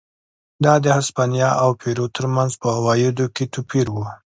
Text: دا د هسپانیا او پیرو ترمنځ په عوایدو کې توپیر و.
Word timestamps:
دا 0.63 0.73
د 0.83 0.85
هسپانیا 0.97 1.49
او 1.63 1.69
پیرو 1.81 2.05
ترمنځ 2.15 2.51
په 2.61 2.67
عوایدو 2.77 3.25
کې 3.35 3.45
توپیر 3.53 3.87
و. 3.91 3.95